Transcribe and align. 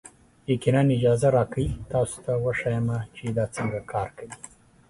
یقینا، 0.51 0.81
اجازه 0.97 1.27
راکړئ 1.37 1.67
تاسو 1.91 2.17
ته 2.25 2.31
وښیم 2.43 2.87
چې 3.15 3.25
دا 3.37 3.45
څنګه 3.55 3.79
کار 3.91 4.07
کوي. 4.17 4.33